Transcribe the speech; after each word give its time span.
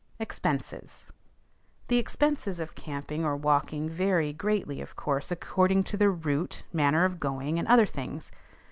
EXPENSES. 0.17 1.05
The 1.87 1.99
expenses 1.99 2.59
of 2.59 2.73
camping 2.73 3.23
or 3.23 3.35
walking 3.35 3.87
vary 3.87 4.33
greatly, 4.33 4.81
of 4.81 4.95
course, 4.95 5.29
according 5.29 5.83
to 5.83 5.95
the 5.95 6.09
route, 6.09 6.63
manner 6.73 7.05
of 7.05 7.19
going, 7.19 7.59
and 7.59 7.67
other 7.67 7.85
things. 7.85 8.31